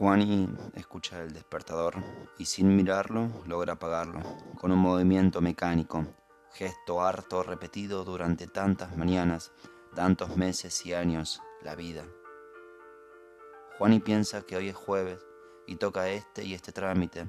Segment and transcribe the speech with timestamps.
[0.00, 2.02] Juani escucha el despertador
[2.38, 4.22] y sin mirarlo logra apagarlo,
[4.58, 6.06] con un movimiento mecánico,
[6.54, 9.52] gesto harto repetido durante tantas mañanas,
[9.94, 12.06] tantos meses y años, la vida.
[13.76, 15.20] Juani piensa que hoy es jueves
[15.66, 17.28] y toca este y este trámite,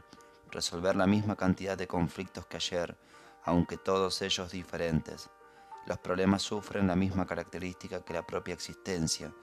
[0.50, 2.98] resolver la misma cantidad de conflictos que ayer,
[3.44, 5.30] aunque todos ellos diferentes.
[5.88, 9.34] Los problemas sufren la misma característica que la propia existencia,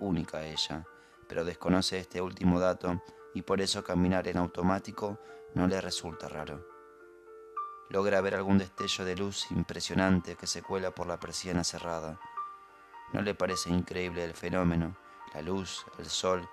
[0.00, 0.86] única ella,
[1.28, 3.02] pero desconoce este último dato
[3.34, 5.18] y por eso caminar en automático
[5.54, 6.66] no le resulta raro.
[7.90, 12.18] Logra ver algún destello de luz impresionante que se cuela por la persiana cerrada.
[13.12, 14.96] No le parece increíble el fenómeno,
[15.32, 16.48] la luz, el sol,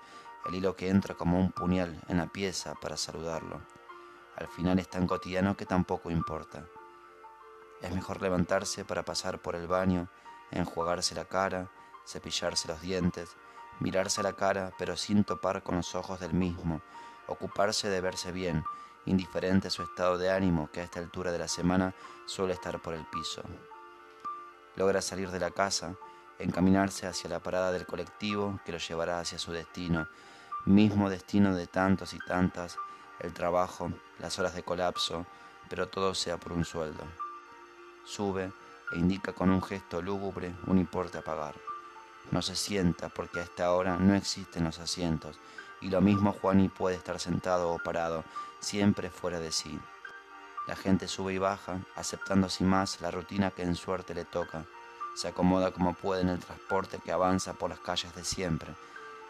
[0.46, 3.60] el hilo que entra como un puñal en la pieza para saludarlo.
[4.36, 6.66] Al final es tan cotidiano que tampoco importa.
[7.82, 10.08] Es mejor levantarse para pasar por el baño,
[10.50, 11.70] enjuagarse la cara,
[12.06, 13.36] cepillarse los dientes,
[13.80, 16.80] mirarse la cara pero sin topar con los ojos del mismo,
[17.26, 18.64] ocuparse de verse bien,
[19.04, 21.94] indiferente a su estado de ánimo que a esta altura de la semana
[22.26, 23.42] suele estar por el piso.
[24.76, 25.94] Logra salir de la casa,
[26.38, 30.06] encaminarse hacia la parada del colectivo que lo llevará hacia su destino,
[30.64, 32.76] mismo destino de tantos y tantas,
[33.20, 35.26] el trabajo, las horas de colapso,
[35.68, 37.04] pero todo sea por un sueldo.
[38.04, 38.52] Sube
[38.92, 41.54] e indica con un gesto lúgubre un importe a pagar.
[42.30, 45.38] No se sienta porque a esta hora no existen los asientos
[45.80, 48.24] y lo mismo Juani puede estar sentado o parado,
[48.60, 49.78] siempre fuera de sí.
[50.66, 54.64] La gente sube y baja, aceptando sin más la rutina que en suerte le toca.
[55.14, 58.74] Se acomoda como puede en el transporte que avanza por las calles de siempre.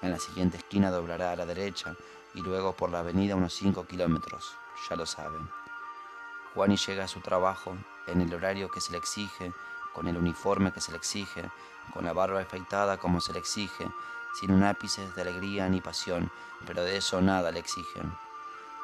[0.03, 1.95] En la siguiente esquina doblará a la derecha
[2.35, 4.55] y luego por la avenida unos 5 kilómetros,
[4.89, 5.49] ya lo saben.
[6.55, 9.53] Juani llega a su trabajo en el horario que se le exige,
[9.97, 11.51] con el uniforme que se le exige,
[11.95, 13.89] con la barba afeitada como se le exige,
[14.39, 16.31] sin un ápice de alegría ni pasión,
[16.67, 18.13] pero de eso nada le exigen.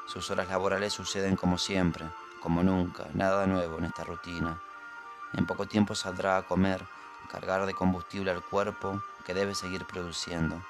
[0.07, 2.07] Sus horas laborales suceden como siempre,
[2.41, 4.59] como nunca, nada nuevo en esta rutina.
[5.35, 6.83] En poco tiempo saldrá a comer,
[7.31, 10.63] cargar de combustible al cuerpo que debe seguir produciendo.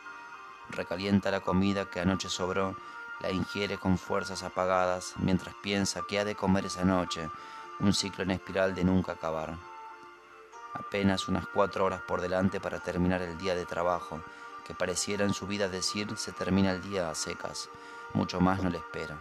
[0.70, 2.74] Recalienta la comida que anoche sobró,
[3.20, 7.30] la ingiere con fuerzas apagadas mientras piensa que ha de comer esa noche,
[7.78, 9.71] un ciclo en espiral de nunca acabar.
[10.74, 14.20] Apenas unas cuatro horas por delante para terminar el día de trabajo,
[14.64, 17.68] que pareciera en su vida decir se termina el día a secas,
[18.14, 19.18] mucho más no le espera.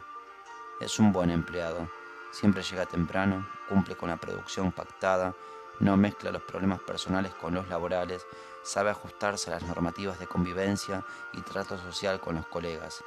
[0.80, 1.90] Es un buen empleado,
[2.32, 5.34] siempre llega temprano, cumple con la producción pactada,
[5.80, 8.26] no mezcla los problemas personales con los laborales,
[8.64, 13.04] sabe ajustarse a las normativas de convivencia y trato social con los colegas.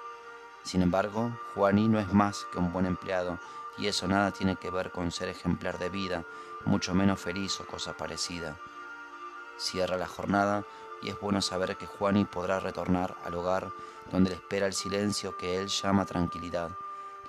[0.65, 3.39] Sin embargo, Juaní no es más que un buen empleado
[3.77, 6.25] y eso nada tiene que ver con ser ejemplar de vida,
[6.65, 8.57] mucho menos feliz o cosa parecida.
[9.59, 10.65] Cierra la jornada
[11.03, 13.71] y es bueno saber que Juani podrá retornar al hogar
[14.11, 16.71] donde le espera el silencio que él llama tranquilidad,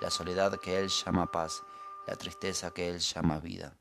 [0.00, 1.62] la soledad que él llama paz,
[2.06, 3.76] la tristeza que él llama vida.